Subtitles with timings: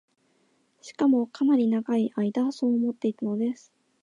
[0.81, 3.71] しかも、かなり永い間そう思っていたのです